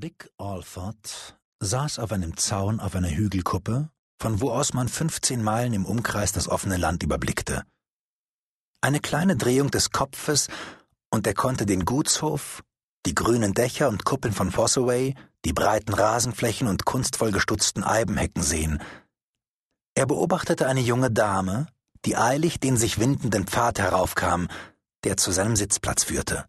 Dick 0.00 0.30
Alford 0.38 1.36
saß 1.58 1.98
auf 1.98 2.12
einem 2.12 2.36
Zaun 2.36 2.78
auf 2.78 2.94
einer 2.94 3.10
Hügelkuppe, 3.10 3.90
von 4.20 4.40
wo 4.40 4.52
aus 4.52 4.72
man 4.72 4.88
fünfzehn 4.88 5.42
Meilen 5.42 5.72
im 5.74 5.84
Umkreis 5.84 6.30
das 6.30 6.46
offene 6.46 6.76
Land 6.76 7.02
überblickte. 7.02 7.64
Eine 8.80 9.00
kleine 9.00 9.36
Drehung 9.36 9.72
des 9.72 9.90
Kopfes, 9.90 10.46
und 11.10 11.26
er 11.26 11.34
konnte 11.34 11.66
den 11.66 11.84
Gutshof, 11.84 12.62
die 13.06 13.14
grünen 13.14 13.54
Dächer 13.54 13.88
und 13.88 14.04
Kuppeln 14.04 14.32
von 14.32 14.52
Fossaway, 14.52 15.16
die 15.44 15.52
breiten 15.52 15.94
Rasenflächen 15.94 16.68
und 16.68 16.84
kunstvoll 16.84 17.32
gestutzten 17.32 17.82
Eibenhecken 17.82 18.44
sehen. 18.44 18.80
Er 19.96 20.06
beobachtete 20.06 20.68
eine 20.68 20.80
junge 20.80 21.10
Dame, 21.10 21.66
die 22.04 22.16
eilig 22.16 22.60
den 22.60 22.76
sich 22.76 23.00
windenden 23.00 23.48
Pfad 23.48 23.80
heraufkam, 23.80 24.46
der 25.02 25.16
zu 25.16 25.32
seinem 25.32 25.56
Sitzplatz 25.56 26.04
führte. 26.04 26.44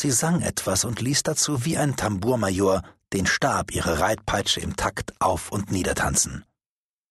Sie 0.00 0.10
sang 0.10 0.40
etwas 0.40 0.86
und 0.86 1.02
ließ 1.02 1.24
dazu 1.24 1.66
wie 1.66 1.76
ein 1.76 1.94
Tambourmajor 1.94 2.80
den 3.12 3.26
Stab 3.26 3.70
ihrer 3.70 4.00
Reitpeitsche 4.00 4.60
im 4.60 4.74
Takt 4.74 5.12
auf 5.20 5.52
und 5.52 5.70
niedertanzen. 5.70 6.46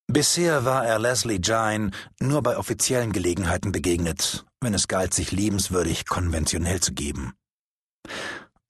Bisher 0.07 0.65
war 0.65 0.87
er 0.87 0.97
Leslie 0.97 1.39
Jine 1.39 1.91
nur 2.19 2.41
bei 2.41 2.57
offiziellen 2.57 3.11
Gelegenheiten 3.11 3.71
begegnet, 3.71 4.43
wenn 4.59 4.73
es 4.73 4.87
galt, 4.87 5.13
sich 5.13 5.31
liebenswürdig 5.31 6.07
konventionell 6.07 6.79
zu 6.79 6.93
geben. 6.93 7.33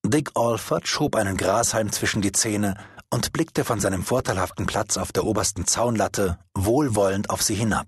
Dick 0.05 0.31
Alford 0.35 0.85
schob 0.85 1.15
einen 1.15 1.38
Grashalm 1.38 1.90
zwischen 1.93 2.21
die 2.21 2.34
Zähne 2.34 2.76
und 3.09 3.31
blickte 3.31 3.63
von 3.63 3.79
seinem 3.79 4.04
vorteilhaften 4.04 4.65
Platz 4.65 4.98
auf 4.98 5.13
der 5.13 5.23
obersten 5.23 5.65
Zaunlatte 5.65 6.38
wohlwollend 6.54 7.29
auf 7.29 7.41
sie 7.41 7.55
hinab. 7.55 7.88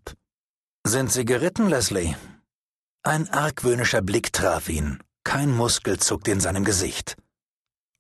Sind 0.88 1.12
Sie 1.12 1.26
geritten, 1.26 1.68
Leslie? 1.68 2.16
Ein 3.04 3.27
argwöhnischer 3.30 4.02
Blick 4.02 4.32
traf 4.32 4.70
ihn, 4.70 5.04
kein 5.24 5.52
Muskel 5.52 6.00
zuckte 6.00 6.32
in 6.32 6.40
seinem 6.40 6.64
Gesicht. 6.64 7.18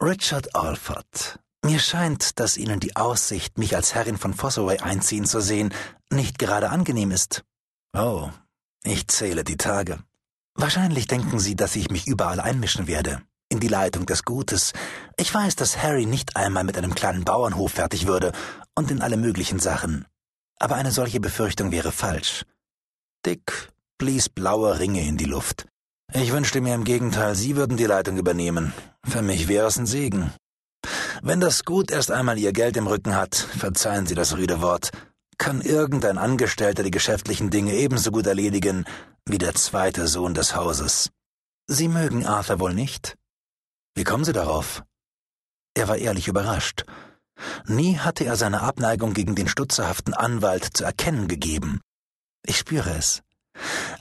Richard 0.01 0.55
Alford, 0.55 1.39
mir 1.63 1.79
scheint, 1.79 2.39
dass 2.39 2.57
Ihnen 2.57 2.79
die 2.79 2.95
Aussicht, 2.95 3.57
mich 3.57 3.75
als 3.75 3.93
Herrin 3.93 4.17
von 4.17 4.33
Fossaway 4.33 4.79
einziehen 4.79 5.25
zu 5.25 5.41
sehen, 5.41 5.73
nicht 6.11 6.39
gerade 6.39 6.69
angenehm 6.69 7.11
ist. 7.11 7.43
Oh, 7.93 8.29
ich 8.83 9.07
zähle 9.07 9.43
die 9.43 9.57
Tage. 9.57 9.99
Wahrscheinlich 10.55 11.07
denken 11.07 11.39
Sie, 11.39 11.55
dass 11.55 11.75
ich 11.75 11.91
mich 11.91 12.07
überall 12.07 12.39
einmischen 12.39 12.87
werde, 12.87 13.21
in 13.49 13.59
die 13.59 13.67
Leitung 13.67 14.05
des 14.05 14.23
Gutes. 14.23 14.73
Ich 15.17 15.33
weiß, 15.33 15.55
dass 15.55 15.77
Harry 15.77 16.05
nicht 16.05 16.35
einmal 16.35 16.63
mit 16.63 16.77
einem 16.77 16.95
kleinen 16.95 17.23
Bauernhof 17.23 17.73
fertig 17.73 18.07
würde 18.07 18.31
und 18.75 18.89
in 18.89 19.01
alle 19.01 19.17
möglichen 19.17 19.59
Sachen. 19.59 20.07
Aber 20.57 20.75
eine 20.75 20.91
solche 20.91 21.19
Befürchtung 21.19 21.71
wäre 21.71 21.91
falsch. 21.91 22.45
Dick 23.25 23.69
blies 23.97 24.29
blaue 24.29 24.79
Ringe 24.79 25.05
in 25.07 25.17
die 25.17 25.25
Luft. 25.25 25.67
Ich 26.13 26.33
wünschte 26.33 26.59
mir 26.59 26.75
im 26.75 26.83
Gegenteil, 26.83 27.35
Sie 27.35 27.55
würden 27.55 27.77
die 27.77 27.85
Leitung 27.85 28.17
übernehmen. 28.17 28.73
Für 29.03 29.21
mich 29.21 29.47
wäre 29.47 29.67
es 29.67 29.77
ein 29.77 29.85
Segen. 29.85 30.33
Wenn 31.21 31.39
das 31.39 31.63
Gut 31.63 31.89
erst 31.89 32.11
einmal 32.11 32.37
Ihr 32.37 32.51
Geld 32.51 32.75
im 32.75 32.87
Rücken 32.87 33.15
hat, 33.15 33.35
verzeihen 33.35 34.07
Sie 34.07 34.15
das 34.15 34.35
rüde 34.35 34.61
Wort, 34.61 34.91
kann 35.37 35.61
irgendein 35.61 36.17
Angestellter 36.17 36.83
die 36.83 36.91
geschäftlichen 36.91 37.49
Dinge 37.49 37.73
ebenso 37.73 38.11
gut 38.11 38.27
erledigen 38.27 38.85
wie 39.25 39.37
der 39.37 39.55
zweite 39.55 40.07
Sohn 40.07 40.33
des 40.33 40.53
Hauses. 40.53 41.11
Sie 41.67 41.87
mögen 41.87 42.25
Arthur 42.25 42.59
wohl 42.59 42.73
nicht? 42.73 43.15
Wie 43.95 44.03
kommen 44.03 44.25
Sie 44.25 44.33
darauf? 44.33 44.83
Er 45.75 45.87
war 45.87 45.97
ehrlich 45.97 46.27
überrascht. 46.27 46.83
Nie 47.65 47.97
hatte 47.97 48.25
er 48.25 48.35
seine 48.35 48.61
Abneigung 48.61 49.13
gegen 49.13 49.35
den 49.35 49.47
stutzerhaften 49.47 50.13
Anwalt 50.13 50.65
zu 50.73 50.83
erkennen 50.83 51.29
gegeben. 51.29 51.79
Ich 52.45 52.57
spüre 52.57 52.89
es. 52.97 53.21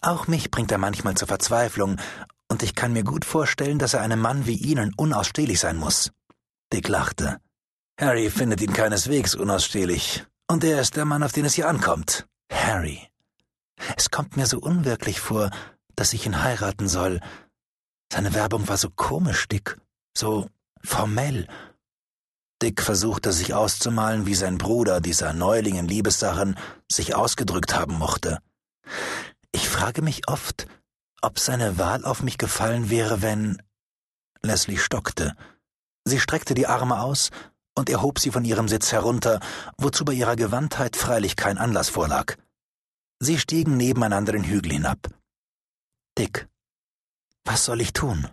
Auch 0.03 0.27
mich 0.27 0.51
bringt 0.51 0.73
er 0.73 0.79
manchmal 0.79 1.17
zur 1.17 1.29
Verzweiflung, 1.29 1.97
und 2.49 2.63
ich 2.63 2.75
kann 2.75 2.93
mir 2.93 3.05
gut 3.05 3.25
vorstellen, 3.25 3.79
dass 3.79 3.95
er 3.95 4.01
einem 4.01 4.21
Mann 4.21 4.47
wie 4.47 4.57
Ihnen 4.57 4.93
unausstehlich 4.97 5.61
sein 5.61 5.77
muss. 5.77 6.11
Dick 6.73 6.89
lachte. 6.89 7.39
Harry 7.99 8.31
findet 8.31 8.61
ihn 8.61 8.73
keineswegs 8.73 9.35
unausstehlich, 9.35 10.25
und 10.49 10.65
er 10.65 10.81
ist 10.81 10.97
der 10.97 11.05
Mann, 11.05 11.23
auf 11.23 11.33
den 11.33 11.45
es 11.45 11.55
hier 11.55 11.69
ankommt. 11.69 12.27
Harry. 12.51 13.09
Es 13.97 14.11
kommt 14.11 14.37
mir 14.37 14.47
so 14.47 14.59
unwirklich 14.59 15.21
vor, 15.21 15.51
dass 15.97 16.13
ich 16.13 16.27
ihn 16.27 16.43
heiraten 16.43 16.89
soll. 16.89 17.21
Seine 18.13 18.35
Werbung 18.35 18.69
war 18.69 18.77
so 18.77 18.91
komisch, 18.91 19.49
Dick, 19.49 19.77
so 20.17 20.49
formell. 20.83 21.47
Dick 22.63 22.83
versuchte 22.83 23.33
sich 23.33 23.55
auszumalen, 23.55 24.27
wie 24.27 24.35
sein 24.35 24.59
Bruder, 24.59 25.01
dieser 25.01 25.33
Neuling 25.33 25.77
in 25.77 25.89
Liebessachen, 25.89 26.59
sich 26.91 27.15
ausgedrückt 27.15 27.75
haben 27.75 27.99
mochte. 27.99 28.39
Ich 29.61 29.69
frage 29.69 30.01
mich 30.01 30.27
oft, 30.27 30.67
ob 31.21 31.39
seine 31.39 31.77
Wahl 31.77 32.07
auf 32.07 32.23
mich 32.23 32.39
gefallen 32.39 32.89
wäre, 32.89 33.21
wenn. 33.21 33.61
Leslie 34.41 34.79
stockte. 34.79 35.37
Sie 36.07 36.19
streckte 36.19 36.55
die 36.55 36.67
Arme 36.67 37.03
aus 37.03 37.29
und 37.75 37.91
erhob 37.91 38.19
sie 38.19 38.31
von 38.31 38.47
ihrem 38.47 38.69
Sitz 38.69 38.91
herunter, 38.91 39.39
wozu 39.77 40.07
bei 40.07 40.15
ihrer 40.15 40.35
Gewandtheit 40.35 40.97
freilich 40.97 41.37
kein 41.37 41.59
Anlass 41.59 41.91
vorlag. 41.91 42.37
Sie 43.19 43.39
stiegen 43.39 43.77
nebeneinander 43.77 44.33
den 44.33 44.45
Hügel 44.45 44.73
hinab. 44.73 45.11
Dick, 46.17 46.49
was 47.45 47.67
soll 47.67 47.83
ich 47.83 47.93
tun? 47.93 48.29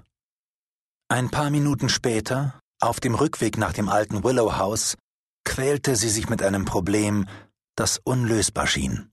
Ein 1.09 1.29
paar 1.29 1.49
Minuten 1.49 1.89
später, 1.89 2.57
auf 2.79 3.01
dem 3.01 3.15
Rückweg 3.15 3.57
nach 3.57 3.73
dem 3.73 3.89
alten 3.89 4.23
Willow 4.23 4.55
House, 4.55 4.95
quälte 5.43 5.97
sie 5.97 6.09
sich 6.09 6.29
mit 6.29 6.41
einem 6.41 6.63
Problem, 6.63 7.27
das 7.75 7.99
unlösbar 8.01 8.65
schien. 8.65 9.11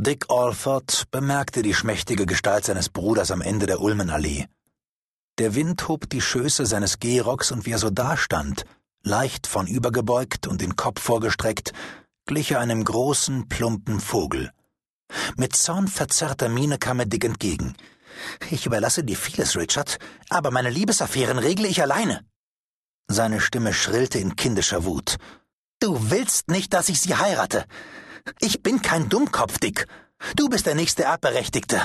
Dick 0.00 0.26
Alford 0.28 1.10
bemerkte 1.10 1.62
die 1.62 1.74
schmächtige 1.74 2.24
Gestalt 2.24 2.64
seines 2.64 2.88
Bruders 2.88 3.32
am 3.32 3.40
Ende 3.40 3.66
der 3.66 3.80
Ulmenallee. 3.80 4.46
Der 5.38 5.56
Wind 5.56 5.88
hob 5.88 6.08
die 6.08 6.20
Schöße 6.20 6.66
seines 6.66 7.00
Gehrocks 7.00 7.50
und 7.50 7.66
wie 7.66 7.72
er 7.72 7.78
so 7.78 7.90
dastand, 7.90 8.64
leicht 9.02 9.48
vornübergebeugt 9.48 10.46
und 10.46 10.60
den 10.60 10.76
Kopf 10.76 11.02
vorgestreckt, 11.02 11.72
glich 12.26 12.52
er 12.52 12.60
einem 12.60 12.84
großen, 12.84 13.48
plumpen 13.48 13.98
Vogel. 13.98 14.52
Mit 15.36 15.56
zornverzerrter 15.56 16.48
Miene 16.48 16.78
kam 16.78 17.00
er 17.00 17.06
Dick 17.06 17.24
entgegen. 17.24 17.74
Ich 18.50 18.66
überlasse 18.66 19.02
dir 19.02 19.16
vieles, 19.16 19.56
Richard, 19.56 19.98
aber 20.28 20.52
meine 20.52 20.70
Liebesaffären 20.70 21.38
regle 21.38 21.66
ich 21.66 21.82
alleine. 21.82 22.24
Seine 23.08 23.40
Stimme 23.40 23.74
schrillte 23.74 24.20
in 24.20 24.36
kindischer 24.36 24.84
Wut. 24.84 25.16
Du 25.80 26.10
willst 26.10 26.50
nicht, 26.50 26.72
dass 26.72 26.88
ich 26.88 27.00
sie 27.00 27.16
heirate. 27.16 27.64
Ich 28.40 28.62
bin 28.62 28.82
kein 28.82 29.08
Dummkopf, 29.08 29.58
Dick. 29.58 29.86
Du 30.36 30.48
bist 30.48 30.66
der 30.66 30.74
nächste 30.74 31.04
Erbberechtigte. 31.04 31.80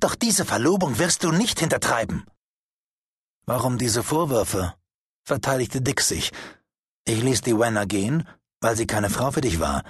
Doch 0.00 0.14
diese 0.14 0.44
Verlobung 0.44 0.98
wirst 0.98 1.24
du 1.24 1.32
nicht 1.32 1.60
hintertreiben. 1.60 2.24
Warum 3.46 3.78
diese 3.78 4.02
Vorwürfe? 4.02 4.74
verteidigte 5.24 5.80
Dick 5.82 6.00
sich. 6.00 6.32
Ich 7.06 7.22
ließ 7.22 7.42
die 7.42 7.58
Wenner 7.58 7.86
gehen, 7.86 8.26
weil 8.60 8.76
sie 8.76 8.86
keine 8.86 9.10
Frau 9.10 9.30
für 9.30 9.40
dich 9.40 9.60
war. 9.60 9.82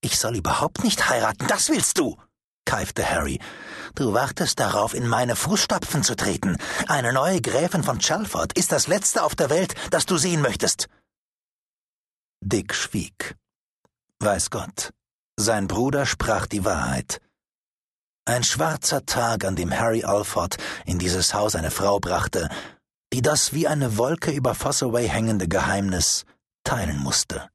Ich 0.00 0.18
soll 0.18 0.36
überhaupt 0.36 0.84
nicht 0.84 1.08
heiraten, 1.08 1.46
das 1.46 1.68
willst 1.68 1.98
du, 1.98 2.16
keifte 2.64 3.08
Harry. 3.08 3.40
Du 3.94 4.12
wartest 4.12 4.60
darauf, 4.60 4.92
in 4.92 5.08
meine 5.08 5.36
Fußstapfen 5.36 6.02
zu 6.02 6.14
treten. 6.16 6.58
Eine 6.86 7.12
neue 7.12 7.40
Gräfin 7.40 7.82
von 7.82 7.98
Chalford 7.98 8.52
ist 8.58 8.72
das 8.72 8.88
letzte 8.88 9.22
auf 9.22 9.34
der 9.34 9.50
Welt, 9.50 9.74
das 9.90 10.04
du 10.06 10.18
sehen 10.18 10.42
möchtest. 10.42 10.88
Dick 12.40 12.74
schwieg. 12.74 13.36
Weiß 14.20 14.50
Gott, 14.50 14.92
sein 15.36 15.68
Bruder 15.68 16.06
sprach 16.06 16.46
die 16.46 16.64
Wahrheit. 16.64 17.20
Ein 18.24 18.42
schwarzer 18.42 19.06
Tag, 19.06 19.44
an 19.44 19.54
dem 19.54 19.70
Harry 19.70 20.02
Alford 20.02 20.56
in 20.84 20.98
dieses 20.98 21.32
Haus 21.34 21.54
eine 21.54 21.70
Frau 21.70 22.00
brachte, 22.00 22.48
die 23.12 23.22
das 23.22 23.52
wie 23.52 23.68
eine 23.68 23.98
Wolke 23.98 24.32
über 24.32 24.54
Fossaway 24.54 25.08
hängende 25.08 25.46
Geheimnis 25.46 26.24
teilen 26.64 26.98
musste. 26.98 27.48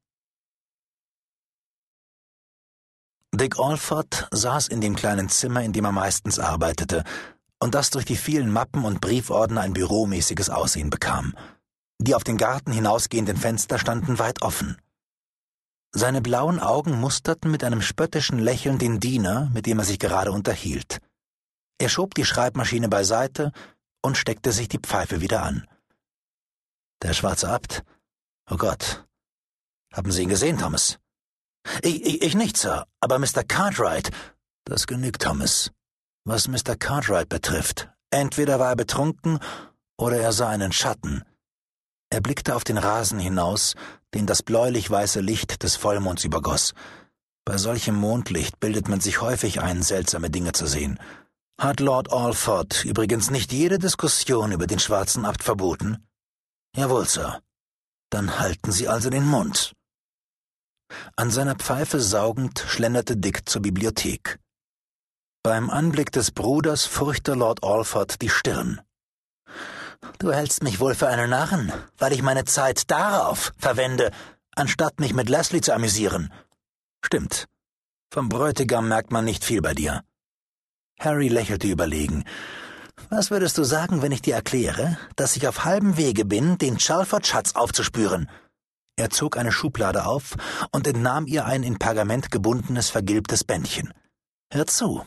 Dick 3.34 3.59
Alford 3.59 4.28
saß 4.31 4.68
in 4.68 4.81
dem 4.81 4.96
kleinen 4.96 5.30
Zimmer, 5.30 5.63
in 5.63 5.74
dem 5.74 5.86
er 5.86 5.92
meistens 5.92 6.40
arbeitete, 6.40 7.03
und 7.59 7.75
das 7.75 7.90
durch 7.90 8.06
die 8.06 8.16
vielen 8.16 8.52
Mappen 8.52 8.86
und 8.86 9.02
Briefordner 9.02 9.62
ein 9.62 9.74
büromäßiges 9.74 10.50
Aussehen 10.50 10.89
bekam. 10.89 11.36
Die 12.00 12.16
auf 12.16 12.24
den 12.24 12.38
Garten 12.38 12.72
hinausgehenden 12.72 13.38
Fenster 13.38 13.78
standen 13.78 14.19
weit 14.19 14.42
offen. 14.42 14.78
Seine 15.94 16.22
blauen 16.22 16.60
Augen 16.60 17.00
musterten 17.00 17.52
mit 17.52 17.64
einem 17.64 17.82
spöttischen 17.82 18.40
Lächeln 18.40 18.78
den 18.78 19.00
Diener, 19.00 19.50
mit 19.54 19.66
dem 19.66 19.80
er 19.80 19.86
sich 19.86 20.00
gerade 20.00 20.32
unterhielt. 20.32 21.00
Er 21.80 21.90
schob 21.90 22.16
die 22.16 22.26
Schreibmaschine 22.26 22.88
beiseite 22.88 23.52
und 24.02 24.18
steckte 24.18 24.52
sich 24.52 24.70
die 24.70 24.80
Pfeife 24.80 25.20
wieder 25.20 25.44
an. 25.44 25.68
Der 27.02 27.14
schwarze 27.14 27.50
Abt? 27.50 27.84
Oh 28.50 28.58
Gott. 28.58 29.06
Haben 29.94 30.12
Sie 30.12 30.24
ihn 30.24 30.30
gesehen, 30.30 30.58
Thomas? 30.58 30.98
Ich, 31.82 32.06
ich, 32.06 32.22
ich 32.22 32.36
nicht, 32.36 32.56
Sir, 32.58 32.86
aber 33.02 33.20
Mr. 33.20 33.44
Cartwright. 33.44 34.12
Das 34.64 34.88
genügt, 34.88 35.22
Thomas. 35.22 35.72
Was 36.24 36.48
Mr. 36.48 36.76
Cartwright 36.78 37.30
betrifft, 37.30 37.90
entweder 38.12 38.60
war 38.60 38.70
er 38.70 38.76
betrunken 38.76 39.40
oder 39.98 40.18
er 40.18 40.32
sah 40.32 40.50
einen 40.50 40.72
Schatten. 40.72 41.24
Er 42.10 42.22
blickte 42.22 42.56
auf 42.56 42.64
den 42.64 42.78
Rasen 42.78 43.20
hinaus, 43.20 43.74
den 44.13 44.25
das 44.25 44.44
bläulich-weiße 44.44 45.22
Licht 45.22 45.63
des 45.63 45.75
Vollmonds 45.75 46.24
übergoss. 46.24 46.74
Bei 47.46 47.58
solchem 47.58 47.96
Mondlicht 47.96 48.60
bildet 48.60 48.88
man 48.88 49.00
sich 49.00 49.22
häufig 49.22 49.62
ein, 49.62 49.81
seltsame 49.81 50.30
Dinge 50.30 50.52
zu 50.52 50.68
sehen. 50.68 51.00
Hat 51.60 51.80
Lord 51.80 52.12
Alford 52.12 52.86
übrigens 52.86 53.30
nicht 53.30 53.52
jede 53.52 53.80
Diskussion 53.80 54.52
über 54.52 54.68
den 54.68 54.80
schwarzen 54.80 55.25
Abt 55.25 55.44
verboten? 55.44 56.08
Jawohl, 56.75 57.06
Sir. 57.08 57.40
Dann 58.10 58.40
halten 58.40 58.72
Sie 58.72 58.88
also 58.88 59.10
den 59.10 59.25
Mund. 59.25 59.74
An 61.16 61.31
seiner 61.31 61.56
Pfeife 61.56 62.00
saugend 62.00 62.60
schlenderte 62.68 63.16
Dick 63.16 63.48
zur 63.48 63.62
Bibliothek. 63.62 64.40
Beim 65.44 65.69
Anblick 65.69 66.12
des 66.12 66.31
Bruders 66.31 66.86
furchte 66.86 67.34
Lord 67.34 67.64
Alford 67.64 68.22
die 68.22 68.30
Stirn. 68.30 68.81
Du 70.19 70.31
hältst 70.31 70.63
mich 70.63 70.80
wohl 70.80 70.95
für 70.95 71.07
einen 71.07 71.30
Narren, 71.30 71.71
weil 71.98 72.13
ich 72.13 72.21
meine 72.21 72.45
Zeit 72.45 72.89
darauf 72.92 73.53
verwende, 73.57 74.12
anstatt 74.56 75.00
mich 75.00 75.13
mit 75.13 75.30
Leslie 75.30 75.62
zu 75.62 75.74
amüsieren. 75.74 76.31
Stimmt. 77.03 77.48
Vom 78.12 78.30
Bräutigam 78.30 78.88
merkt 78.88 79.12
man 79.12 79.25
nicht 79.25 79.44
viel 79.44 79.62
bei 79.62 79.74
dir. 79.74 80.03
Harry 81.00 81.30
lächelte 81.30 81.68
überlegen. 81.68 82.25
Was 83.09 83.31
würdest 83.31 83.57
du 83.57 83.63
sagen, 83.63 84.01
wenn 84.01 84.12
ich 84.12 84.21
dir 84.21 84.36
erkläre, 84.36 84.98
dass 85.15 85.36
ich 85.36 85.48
auf 85.48 85.65
halbem 85.65 85.98
Wege 85.98 86.25
bin, 86.25 86.57
den 86.57 86.77
Chalford-Schatz 86.77 87.56
aufzuspüren? 87.56 88.30
Er 88.95 89.09
zog 89.09 89.38
eine 89.38 89.51
Schublade 89.51 90.06
auf 90.06 90.36
und 90.71 90.86
entnahm 90.86 91.25
ihr 91.25 91.45
ein 91.45 91.63
in 91.63 91.80
Pergament 91.80 92.30
gebundenes 92.30 92.89
vergilbtes 92.89 93.44
Bändchen. 93.44 93.94
Hör 94.51 94.68
zu. 94.68 95.04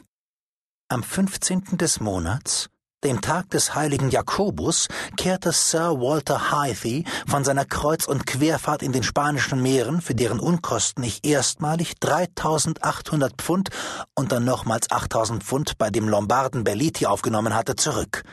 Am 0.89 1.03
15. 1.03 1.79
des 1.79 2.01
Monats 2.01 2.69
dem 3.05 3.21
Tag 3.21 3.51
des 3.51 3.75
heiligen 3.75 4.11
Jakobus 4.11 4.89
kehrte 5.17 5.53
Sir 5.53 6.01
Walter 6.01 6.51
Hythe 6.51 7.05
von 7.27 7.45
seiner 7.45 7.65
Kreuz- 7.65 8.07
und 8.07 8.27
Querfahrt 8.27 8.83
in 8.83 8.93
den 8.93 9.03
spanischen 9.03 9.63
Meeren, 9.63 10.01
für 10.01 10.15
deren 10.15 10.41
Unkosten 10.41 11.05
ich 11.05 11.25
erstmalig 11.25 11.95
3800 12.01 13.35
Pfund 13.41 13.69
und 14.15 14.33
dann 14.33 14.45
nochmals 14.45 14.91
8000 14.91 15.45
Pfund 15.45 15.79
bei 15.79 15.91
dem 15.91 16.09
Lombarden 16.09 16.65
Belliti 16.65 17.07
aufgenommen 17.07 17.55
hatte, 17.55 17.77
zurück. 17.77 18.25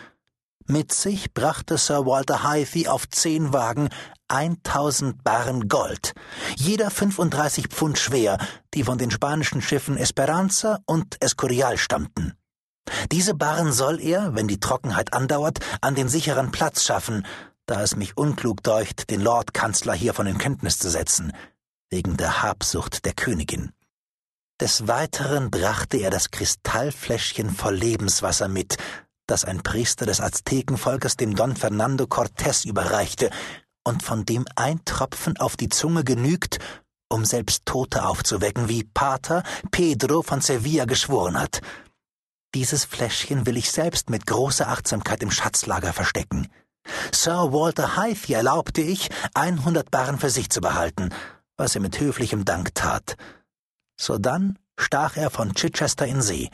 Mit 0.67 0.93
sich 0.93 1.33
brachte 1.33 1.77
Sir 1.77 2.05
Walter 2.05 2.49
Hythe 2.49 2.89
auf 2.89 3.09
zehn 3.09 3.51
Wagen 3.51 3.89
1000 4.29 5.21
Barren 5.23 5.67
Gold, 5.67 6.13
jeder 6.55 6.89
35 6.89 7.67
Pfund 7.67 7.97
schwer, 7.97 8.37
die 8.73 8.85
von 8.85 8.97
den 8.97 9.11
spanischen 9.11 9.61
Schiffen 9.61 9.97
Esperanza 9.97 10.79
und 10.85 11.17
Escorial 11.21 11.77
stammten. 11.77 12.33
Diese 13.11 13.33
Barren 13.33 13.71
soll 13.71 13.99
er, 13.99 14.35
wenn 14.35 14.47
die 14.47 14.59
Trockenheit 14.59 15.13
andauert, 15.13 15.59
an 15.81 15.95
den 15.95 16.09
sicheren 16.09 16.51
Platz 16.51 16.83
schaffen, 16.83 17.25
da 17.65 17.81
es 17.81 17.95
mich 17.95 18.17
unklug 18.17 18.63
deucht, 18.63 19.09
den 19.09 19.21
Lordkanzler 19.21 19.93
hiervon 19.93 20.27
in 20.27 20.37
Kenntnis 20.37 20.77
zu 20.77 20.89
setzen, 20.89 21.33
wegen 21.89 22.17
der 22.17 22.41
Habsucht 22.41 23.05
der 23.05 23.13
Königin. 23.13 23.71
Des 24.59 24.87
Weiteren 24.87 25.49
brachte 25.49 25.97
er 25.97 26.09
das 26.09 26.31
Kristallfläschchen 26.31 27.49
voll 27.49 27.75
Lebenswasser 27.75 28.47
mit, 28.47 28.77
das 29.25 29.45
ein 29.45 29.63
Priester 29.63 30.05
des 30.05 30.21
Aztekenvolkes 30.21 31.17
dem 31.17 31.35
Don 31.35 31.55
Fernando 31.55 32.05
Cortés 32.05 32.67
überreichte 32.67 33.29
und 33.83 34.03
von 34.03 34.25
dem 34.25 34.45
ein 34.55 34.83
Tropfen 34.85 35.37
auf 35.37 35.57
die 35.57 35.69
Zunge 35.69 36.03
genügt, 36.03 36.59
um 37.09 37.25
selbst 37.25 37.65
Tote 37.65 38.05
aufzuwecken, 38.05 38.69
wie 38.69 38.83
Pater 38.83 39.43
Pedro 39.71 40.21
von 40.21 40.41
Sevilla 40.41 40.85
geschworen 40.85 41.39
hat. 41.39 41.61
Dieses 42.53 42.83
Fläschchen 42.83 43.45
will 43.45 43.55
ich 43.55 43.71
selbst 43.71 44.09
mit 44.09 44.27
großer 44.27 44.67
Achtsamkeit 44.67 45.23
im 45.23 45.31
Schatzlager 45.31 45.93
verstecken. 45.93 46.49
Sir 47.13 47.53
Walter 47.53 47.95
Hythe 47.95 48.33
erlaubte 48.33 48.81
ich, 48.81 49.09
100 49.33 49.89
Barren 49.89 50.19
für 50.19 50.29
sich 50.29 50.49
zu 50.49 50.59
behalten, 50.59 51.13
was 51.55 51.75
er 51.75 51.81
mit 51.81 51.99
höflichem 51.99 52.43
Dank 52.43 52.75
tat. 52.75 53.15
Sodann 53.97 54.59
stach 54.77 55.15
er 55.15 55.29
von 55.29 55.53
Chichester 55.53 56.05
in 56.05 56.21
See. 56.21 56.49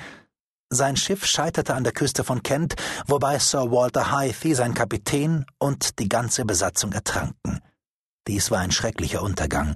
Sein 0.70 0.98
Schiff 0.98 1.26
scheiterte 1.26 1.74
an 1.74 1.84
der 1.84 1.94
Küste 1.94 2.24
von 2.24 2.44
Kent, 2.44 2.76
wobei 3.08 3.40
Sir 3.40 3.72
Walter 3.72 4.12
Hythe, 4.12 4.54
sein 4.54 4.76
Kapitän 4.76 5.46
und 5.58 5.98
die 5.98 6.10
ganze 6.10 6.46
Besatzung 6.46 6.92
ertranken. 6.92 7.62
Dies 8.28 8.52
war 8.52 8.60
ein 8.60 8.72
schrecklicher 8.72 9.24
Untergang. 9.24 9.76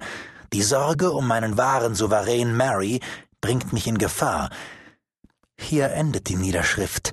Die 0.52 0.62
Sorge 0.62 1.10
um 1.10 1.26
meinen 1.26 1.56
wahren 1.56 1.94
Souverän 1.94 2.54
Mary 2.54 3.00
bringt 3.40 3.72
mich 3.72 3.86
in 3.86 3.96
Gefahr, 3.96 4.50
hier 5.62 5.90
endet 5.92 6.28
die 6.28 6.36
Niederschrift. 6.36 7.12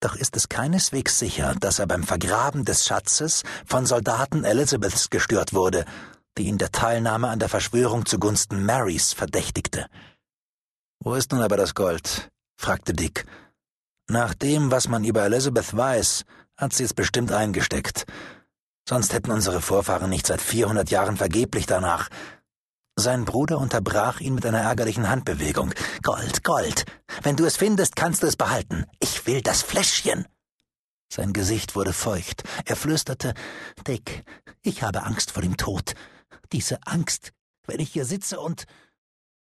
Doch 0.00 0.16
ist 0.16 0.36
es 0.36 0.48
keineswegs 0.48 1.18
sicher, 1.18 1.54
dass 1.58 1.78
er 1.78 1.86
beim 1.86 2.02
Vergraben 2.02 2.64
des 2.64 2.84
Schatzes 2.84 3.42
von 3.64 3.86
Soldaten 3.86 4.44
Elizabeths 4.44 5.08
gestört 5.08 5.54
wurde, 5.54 5.86
die 6.36 6.44
ihn 6.44 6.58
der 6.58 6.72
Teilnahme 6.72 7.28
an 7.28 7.38
der 7.38 7.48
Verschwörung 7.48 8.04
zugunsten 8.04 8.66
Marys 8.66 9.12
verdächtigte. 9.12 9.86
Wo 11.00 11.14
ist 11.14 11.32
nun 11.32 11.40
aber 11.40 11.56
das 11.56 11.74
Gold? 11.74 12.28
fragte 12.56 12.92
Dick. 12.92 13.24
Nach 14.08 14.34
dem, 14.34 14.70
was 14.70 14.88
man 14.88 15.04
über 15.04 15.24
Elizabeth 15.24 15.74
weiß, 15.74 16.24
hat 16.56 16.72
sie 16.72 16.84
es 16.84 16.92
bestimmt 16.92 17.32
eingesteckt. 17.32 18.04
Sonst 18.86 19.14
hätten 19.14 19.30
unsere 19.30 19.62
Vorfahren 19.62 20.10
nicht 20.10 20.26
seit 20.26 20.42
vierhundert 20.42 20.90
Jahren 20.90 21.16
vergeblich 21.16 21.64
danach, 21.64 22.10
sein 22.96 23.24
Bruder 23.24 23.58
unterbrach 23.58 24.20
ihn 24.20 24.36
mit 24.36 24.46
einer 24.46 24.60
ärgerlichen 24.60 25.08
Handbewegung. 25.08 25.74
Gold, 26.02 26.44
Gold. 26.44 26.84
Wenn 27.22 27.36
du 27.36 27.44
es 27.44 27.56
findest, 27.56 27.96
kannst 27.96 28.22
du 28.22 28.26
es 28.26 28.36
behalten. 28.36 28.84
Ich 29.00 29.26
will 29.26 29.40
das 29.40 29.62
Fläschchen. 29.62 30.26
Sein 31.12 31.32
Gesicht 31.32 31.76
wurde 31.76 31.92
feucht. 31.92 32.42
Er 32.64 32.76
flüsterte 32.76 33.34
Dick, 33.86 34.24
ich 34.62 34.82
habe 34.82 35.04
Angst 35.04 35.30
vor 35.30 35.42
dem 35.42 35.56
Tod. 35.56 35.94
Diese 36.52 36.78
Angst, 36.86 37.32
wenn 37.66 37.80
ich 37.80 37.92
hier 37.92 38.04
sitze 38.04 38.40
und 38.40 38.64